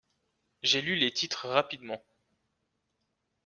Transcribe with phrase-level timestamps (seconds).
[0.63, 2.03] J’ai lu les titres rapidement.